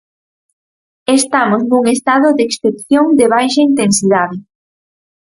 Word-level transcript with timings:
Estamos 1.19 1.61
nun 1.69 1.83
estado 1.95 2.27
de 2.37 2.43
excepción 2.49 3.05
de 3.19 3.25
baixa 3.33 3.61
intensidade. 3.69 4.37